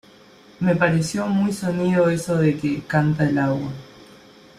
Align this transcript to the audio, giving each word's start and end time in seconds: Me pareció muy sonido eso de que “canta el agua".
Me 0.61 0.75
pareció 0.75 1.27
muy 1.27 1.53
sonido 1.53 2.09
eso 2.09 2.35
de 2.39 2.57
que 2.57 2.81
“canta 2.87 3.29
el 3.29 3.37
agua". 3.37 3.71